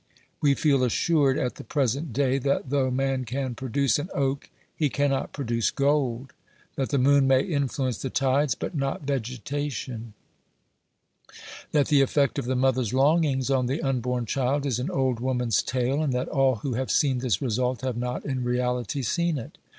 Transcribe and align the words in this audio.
We 0.41 0.55
feel 0.55 0.83
assured 0.83 1.37
at 1.37 1.57
the 1.57 1.63
present 1.63 2.11
day, 2.11 2.39
that 2.39 2.71
though 2.71 2.89
man 2.89 3.23
can 3.23 3.53
produce 3.53 3.99
an 3.99 4.09
oak, 4.15 4.49
he 4.75 4.89
cannot 4.89 5.31
produce 5.31 5.69
gold; 5.69 6.33
that 6.75 6.89
the 6.89 6.97
moon 6.97 7.27
may 7.27 7.41
influence 7.43 7.99
the 8.01 8.09
tides, 8.09 8.55
but 8.55 8.73
not 8.73 9.03
vegetation; 9.03 10.13
that 11.71 11.89
the 11.89 12.01
effect 12.01 12.39
of 12.39 12.45
the 12.45 12.55
mother's 12.55 12.95
longings 12.95 13.51
on 13.51 13.67
the 13.67 13.83
unborn 13.83 14.25
child 14.25 14.65
is 14.65 14.79
an 14.79 14.89
old 14.89 15.19
woman's 15.19 15.61
tale, 15.61 16.01
and 16.01 16.13
that 16.13 16.29
all 16.29 16.55
who 16.55 16.73
have 16.73 16.89
seen 16.89 17.19
this 17.19 17.39
result 17.39 17.81
have 17.81 17.95
not 17.95 18.25
in 18.25 18.43
reality 18.43 19.03
seen 19.03 19.37
it. 19.37 19.59